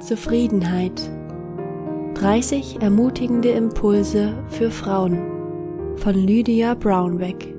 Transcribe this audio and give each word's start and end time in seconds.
Zufriedenheit. 0.00 1.10
30 2.14 2.80
ermutigende 2.80 3.50
Impulse 3.50 4.32
für 4.48 4.70
Frauen 4.70 5.96
von 5.96 6.14
Lydia 6.14 6.74
Brownback. 6.74 7.54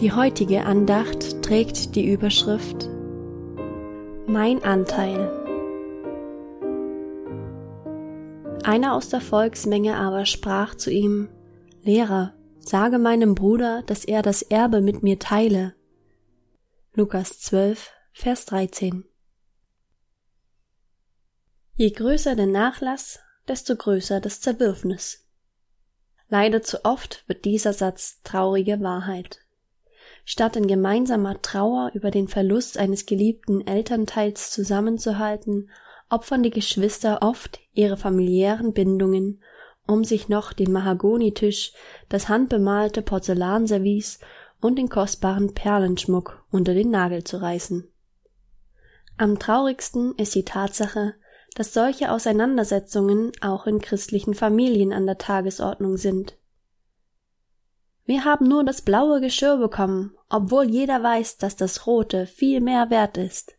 Die 0.00 0.12
heutige 0.12 0.64
Andacht 0.64 1.42
trägt 1.42 1.94
die 1.94 2.10
Überschrift 2.10 2.88
Mein 4.26 4.64
Anteil. 4.64 5.30
Einer 8.64 8.94
aus 8.94 9.10
der 9.10 9.20
Volksmenge 9.20 9.96
aber 9.96 10.24
sprach 10.24 10.74
zu 10.74 10.90
ihm, 10.90 11.28
Lehrer, 11.82 12.32
sage 12.58 12.98
meinem 12.98 13.34
Bruder, 13.34 13.82
dass 13.86 14.06
er 14.06 14.22
das 14.22 14.40
Erbe 14.40 14.80
mit 14.80 15.02
mir 15.02 15.18
teile. 15.18 15.74
Lukas 16.94 17.40
12, 17.40 17.90
Vers 18.12 18.46
13. 18.46 19.04
Je 21.76 21.90
größer 21.90 22.34
der 22.34 22.46
Nachlass, 22.46 23.20
desto 23.46 23.76
größer 23.76 24.20
das 24.20 24.40
Zerwürfnis. 24.40 25.24
Leider 26.28 26.62
zu 26.62 26.84
oft 26.84 27.22
wird 27.28 27.44
dieser 27.44 27.72
Satz 27.72 28.20
traurige 28.22 28.80
Wahrheit. 28.80 29.38
Statt 30.24 30.56
in 30.56 30.66
gemeinsamer 30.66 31.40
Trauer 31.40 31.92
über 31.94 32.10
den 32.10 32.26
Verlust 32.26 32.76
eines 32.76 33.06
geliebten 33.06 33.66
Elternteils 33.66 34.50
zusammenzuhalten, 34.50 35.70
opfern 36.10 36.42
die 36.42 36.50
Geschwister 36.50 37.22
oft 37.22 37.60
ihre 37.72 37.96
familiären 37.96 38.72
Bindungen, 38.72 39.42
um 39.86 40.04
sich 40.04 40.28
noch 40.28 40.52
den 40.52 40.72
Mahagonitisch, 40.72 41.72
das 42.08 42.28
handbemalte 42.28 43.00
Porzellanservice 43.00 44.18
und 44.60 44.76
den 44.76 44.88
kostbaren 44.88 45.54
Perlenschmuck 45.54 46.44
unter 46.50 46.74
den 46.74 46.90
Nagel 46.90 47.22
zu 47.22 47.40
reißen. 47.40 47.88
Am 49.18 49.40
traurigsten 49.40 50.14
ist 50.14 50.36
die 50.36 50.44
Tatsache, 50.44 51.14
dass 51.56 51.74
solche 51.74 52.12
Auseinandersetzungen 52.12 53.32
auch 53.40 53.66
in 53.66 53.80
christlichen 53.80 54.32
Familien 54.32 54.92
an 54.92 55.06
der 55.06 55.18
Tagesordnung 55.18 55.96
sind. 55.96 56.38
Wir 58.04 58.24
haben 58.24 58.46
nur 58.46 58.64
das 58.64 58.80
blaue 58.80 59.20
Geschirr 59.20 59.58
bekommen, 59.58 60.16
obwohl 60.28 60.70
jeder 60.70 61.02
weiß, 61.02 61.36
dass 61.36 61.56
das 61.56 61.86
rote 61.86 62.26
viel 62.26 62.60
mehr 62.60 62.90
wert 62.90 63.18
ist. 63.18 63.56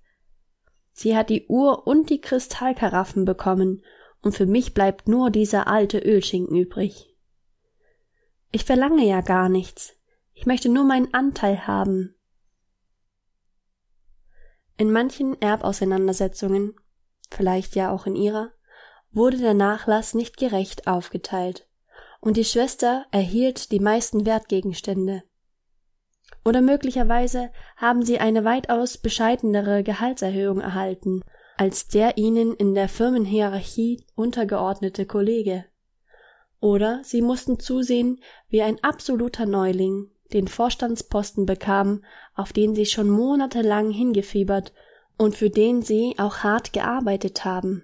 Sie 0.94 1.16
hat 1.16 1.30
die 1.30 1.46
Uhr 1.48 1.86
und 1.86 2.10
die 2.10 2.22
Kristallkaraffen 2.22 3.26
bekommen, 3.26 3.84
und 4.22 4.36
für 4.36 4.46
mich 4.46 4.74
bleibt 4.74 5.08
nur 5.08 5.30
dieser 5.30 5.68
alte 5.68 6.00
Ölschinken 6.00 6.58
übrig. 6.58 7.16
Ich 8.52 8.66
verlange 8.66 9.06
ja 9.06 9.22
gar 9.22 9.50
nichts. 9.50 9.94
Ich 10.34 10.46
möchte 10.46 10.70
nur 10.70 10.86
meinen 10.86 11.14
Anteil 11.14 11.68
haben. 11.68 12.16
In 14.80 14.94
manchen 14.94 15.40
Erbauseinandersetzungen, 15.42 16.74
vielleicht 17.30 17.76
ja 17.76 17.92
auch 17.92 18.06
in 18.06 18.16
ihrer, 18.16 18.54
wurde 19.12 19.36
der 19.36 19.54
Nachlass 19.54 20.14
nicht 20.14 20.38
gerecht 20.38 20.88
aufgeteilt, 20.88 21.68
und 22.22 22.38
die 22.38 22.46
Schwester 22.46 23.06
erhielt 23.12 23.74
die 23.74 23.82
meisten 23.82 24.26
Wertgegenstände. 24.26 25.24
Oder 26.46 26.62
möglicherweise 26.62 27.52
haben 27.76 28.04
sie 28.04 28.20
eine 28.20 28.46
weitaus 28.46 28.98
bescheidenere 28.98 29.84
Gehaltserhöhung 29.84 30.62
erhalten 30.62 31.24
als 31.58 31.90
der 31.90 32.18
ihnen 32.18 32.54
in 32.54 32.74
der 32.74 32.88
Firmenhierarchie 32.88 34.06
untergeordnete 34.16 35.06
Kollege. 35.06 35.66
Oder 36.62 37.02
sie 37.04 37.22
mussten 37.22 37.60
zusehen, 37.60 38.22
wie 38.48 38.62
ein 38.62 38.82
absoluter 38.82 39.46
Neuling 39.46 40.10
den 40.34 40.48
Vorstandsposten 40.48 41.46
bekam, 41.46 42.04
auf 42.36 42.54
den 42.54 42.76
sie 42.76 42.86
schon 42.86 43.10
monatelang 43.10 43.92
hingefiebert 43.92 44.74
und 45.18 45.36
für 45.36 45.50
den 45.50 45.82
sie 45.82 46.16
auch 46.18 46.38
hart 46.38 46.74
gearbeitet 46.74 47.46
haben. 47.46 47.84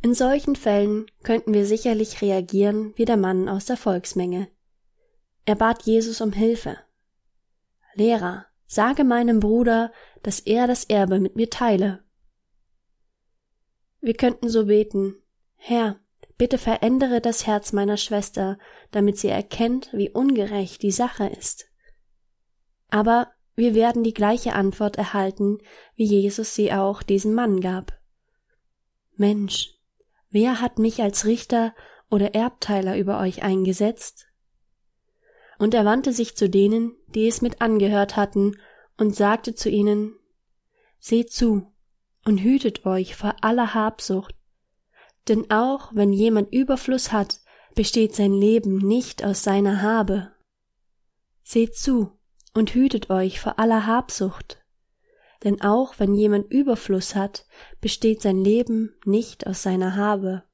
In 0.00 0.14
solchen 0.14 0.54
Fällen 0.54 1.06
könnten 1.22 1.52
wir 1.52 1.66
sicherlich 1.66 2.22
reagieren 2.22 2.92
wie 2.96 3.04
der 3.04 3.16
Mann 3.16 3.48
aus 3.48 3.64
der 3.64 3.76
Volksmenge. 3.76 4.48
Er 5.44 5.56
bat 5.56 5.82
Jesus 5.82 6.20
um 6.20 6.32
Hilfe. 6.32 6.78
Lehrer, 7.94 8.46
sage 8.66 9.02
meinem 9.02 9.40
Bruder, 9.40 9.90
dass 10.22 10.40
er 10.40 10.66
das 10.66 10.84
Erbe 10.84 11.18
mit 11.18 11.34
mir 11.34 11.50
teile. 11.50 12.04
Wir 14.00 14.14
könnten 14.14 14.48
so 14.48 14.66
beten, 14.66 15.16
Herr, 15.56 15.98
Bitte 16.38 16.56
verändere 16.56 17.20
das 17.20 17.46
Herz 17.46 17.72
meiner 17.72 17.96
Schwester, 17.96 18.58
damit 18.92 19.18
sie 19.18 19.28
erkennt, 19.28 19.90
wie 19.92 20.10
ungerecht 20.10 20.82
die 20.82 20.92
Sache 20.92 21.26
ist. 21.26 21.66
Aber 22.90 23.32
wir 23.56 23.74
werden 23.74 24.04
die 24.04 24.14
gleiche 24.14 24.52
Antwort 24.52 24.96
erhalten, 24.96 25.58
wie 25.96 26.04
Jesus 26.04 26.54
sie 26.54 26.72
auch 26.72 27.02
diesem 27.02 27.34
Mann 27.34 27.60
gab. 27.60 27.98
Mensch, 29.16 29.74
wer 30.30 30.60
hat 30.60 30.78
mich 30.78 31.02
als 31.02 31.24
Richter 31.24 31.74
oder 32.08 32.36
Erbteiler 32.36 32.96
über 32.96 33.18
euch 33.18 33.42
eingesetzt? 33.42 34.28
Und 35.58 35.74
er 35.74 35.84
wandte 35.84 36.12
sich 36.12 36.36
zu 36.36 36.48
denen, 36.48 36.94
die 37.08 37.26
es 37.26 37.42
mit 37.42 37.60
angehört 37.60 38.16
hatten, 38.16 38.56
und 38.96 39.14
sagte 39.14 39.54
zu 39.54 39.68
ihnen, 39.68 40.14
Seht 41.00 41.32
zu 41.32 41.72
und 42.24 42.38
hütet 42.38 42.86
euch 42.86 43.16
vor 43.16 43.34
aller 43.40 43.74
Habsucht, 43.74 44.34
denn 45.26 45.50
auch 45.50 45.94
wenn 45.94 46.12
jemand 46.12 46.52
Überfluss 46.52 47.12
hat, 47.12 47.40
besteht 47.74 48.14
sein 48.14 48.32
Leben 48.32 48.78
nicht 48.78 49.24
aus 49.24 49.42
seiner 49.42 49.82
Habe. 49.82 50.32
Seht 51.42 51.76
zu 51.76 52.18
und 52.54 52.74
hütet 52.74 53.10
euch 53.10 53.40
vor 53.40 53.58
aller 53.58 53.86
Habsucht. 53.86 54.58
Denn 55.44 55.60
auch 55.60 55.94
wenn 55.98 56.14
jemand 56.14 56.50
Überfluss 56.50 57.14
hat, 57.14 57.46
besteht 57.80 58.22
sein 58.22 58.42
Leben 58.42 58.96
nicht 59.04 59.46
aus 59.46 59.62
seiner 59.62 59.96
Habe. 59.96 60.44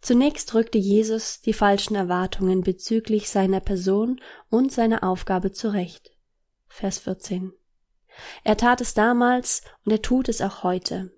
Zunächst 0.00 0.54
rückte 0.54 0.78
Jesus 0.78 1.40
die 1.40 1.54
falschen 1.54 1.94
Erwartungen 1.94 2.60
bezüglich 2.62 3.30
seiner 3.30 3.60
Person 3.60 4.20
und 4.50 4.70
seiner 4.70 5.02
Aufgabe 5.02 5.52
zurecht. 5.52 6.14
Vers 6.68 6.98
14. 6.98 7.52
Er 8.44 8.56
tat 8.56 8.80
es 8.80 8.94
damals 8.94 9.62
und 9.84 9.92
er 9.92 10.02
tut 10.02 10.28
es 10.28 10.40
auch 10.40 10.62
heute. 10.62 11.13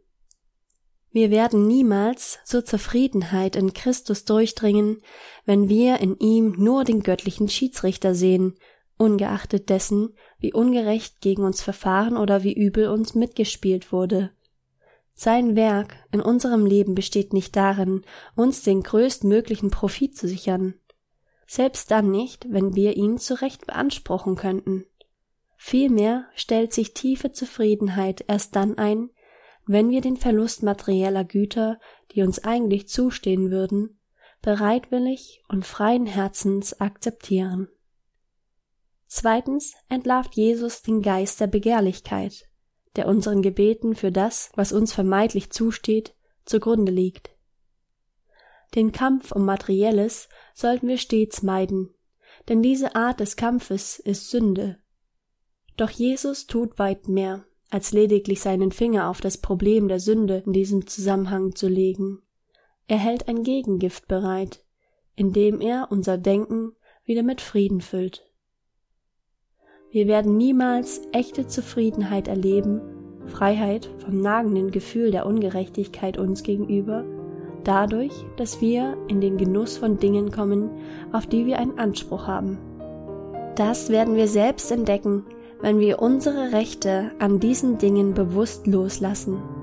Wir 1.16 1.30
werden 1.30 1.66
niemals 1.66 2.40
zur 2.44 2.66
Zufriedenheit 2.66 3.56
in 3.56 3.72
Christus 3.72 4.26
durchdringen, 4.26 5.00
wenn 5.46 5.70
wir 5.70 5.98
in 6.00 6.18
ihm 6.18 6.56
nur 6.58 6.84
den 6.84 7.02
göttlichen 7.02 7.48
Schiedsrichter 7.48 8.14
sehen, 8.14 8.58
ungeachtet 8.98 9.70
dessen, 9.70 10.14
wie 10.38 10.52
ungerecht 10.52 11.22
gegen 11.22 11.42
uns 11.44 11.62
verfahren 11.62 12.18
oder 12.18 12.42
wie 12.42 12.52
übel 12.52 12.88
uns 12.88 13.14
mitgespielt 13.14 13.92
wurde. 13.92 14.30
Sein 15.14 15.56
Werk 15.56 15.96
in 16.12 16.20
unserem 16.20 16.66
Leben 16.66 16.94
besteht 16.94 17.32
nicht 17.32 17.56
darin, 17.56 18.02
uns 18.34 18.62
den 18.62 18.82
größtmöglichen 18.82 19.70
Profit 19.70 20.18
zu 20.18 20.28
sichern, 20.28 20.74
selbst 21.46 21.90
dann 21.90 22.10
nicht, 22.10 22.44
wenn 22.52 22.74
wir 22.74 22.94
ihn 22.98 23.16
zu 23.16 23.40
Recht 23.40 23.66
beanspruchen 23.66 24.36
könnten. 24.36 24.84
Vielmehr 25.56 26.26
stellt 26.34 26.74
sich 26.74 26.92
tiefe 26.92 27.32
Zufriedenheit 27.32 28.22
erst 28.28 28.54
dann 28.54 28.76
ein, 28.76 29.08
wenn 29.66 29.90
wir 29.90 30.00
den 30.00 30.16
Verlust 30.16 30.62
materieller 30.62 31.24
Güter, 31.24 31.78
die 32.12 32.22
uns 32.22 32.42
eigentlich 32.44 32.88
zustehen 32.88 33.50
würden, 33.50 33.98
bereitwillig 34.40 35.42
und 35.48 35.66
freien 35.66 36.06
Herzens 36.06 36.80
akzeptieren. 36.80 37.68
Zweitens 39.06 39.74
entlarvt 39.88 40.34
Jesus 40.34 40.82
den 40.82 41.02
Geist 41.02 41.40
der 41.40 41.48
Begehrlichkeit, 41.48 42.48
der 42.94 43.08
unseren 43.08 43.42
Gebeten 43.42 43.94
für 43.96 44.12
das, 44.12 44.50
was 44.54 44.72
uns 44.72 44.92
vermeintlich 44.92 45.50
zusteht, 45.50 46.14
zugrunde 46.44 46.92
liegt. 46.92 47.30
Den 48.74 48.92
Kampf 48.92 49.32
um 49.32 49.44
Materielles 49.44 50.28
sollten 50.54 50.86
wir 50.86 50.98
stets 50.98 51.42
meiden, 51.42 51.92
denn 52.48 52.62
diese 52.62 52.94
Art 52.94 53.20
des 53.20 53.36
Kampfes 53.36 53.98
ist 53.98 54.30
Sünde. 54.30 54.78
Doch 55.76 55.90
Jesus 55.90 56.46
tut 56.46 56.78
weit 56.78 57.08
mehr 57.08 57.45
als 57.70 57.92
lediglich 57.92 58.40
seinen 58.40 58.70
Finger 58.70 59.10
auf 59.10 59.20
das 59.20 59.38
Problem 59.38 59.88
der 59.88 60.00
Sünde 60.00 60.42
in 60.46 60.52
diesem 60.52 60.86
Zusammenhang 60.86 61.54
zu 61.54 61.68
legen. 61.68 62.20
Er 62.88 62.98
hält 62.98 63.28
ein 63.28 63.42
Gegengift 63.42 64.06
bereit, 64.06 64.64
indem 65.16 65.60
er 65.60 65.88
unser 65.90 66.18
Denken 66.18 66.72
wieder 67.04 67.22
mit 67.22 67.40
Frieden 67.40 67.80
füllt. 67.80 68.30
Wir 69.90 70.06
werden 70.06 70.36
niemals 70.36 71.02
echte 71.12 71.46
Zufriedenheit 71.46 72.28
erleben, 72.28 72.80
Freiheit 73.26 73.90
vom 73.98 74.20
nagenden 74.20 74.70
Gefühl 74.70 75.10
der 75.10 75.26
Ungerechtigkeit 75.26 76.18
uns 76.18 76.42
gegenüber, 76.42 77.04
dadurch, 77.64 78.12
dass 78.36 78.60
wir 78.60 78.96
in 79.08 79.20
den 79.20 79.36
Genuss 79.36 79.76
von 79.76 79.98
Dingen 79.98 80.30
kommen, 80.30 80.70
auf 81.12 81.26
die 81.26 81.46
wir 81.46 81.58
einen 81.58 81.78
Anspruch 81.78 82.26
haben. 82.26 82.58
Das 83.56 83.88
werden 83.88 84.14
wir 84.14 84.28
selbst 84.28 84.70
entdecken, 84.70 85.24
wenn 85.66 85.80
wir 85.80 85.98
unsere 85.98 86.52
Rechte 86.52 87.10
an 87.18 87.40
diesen 87.40 87.76
Dingen 87.76 88.14
bewusst 88.14 88.68
loslassen. 88.68 89.55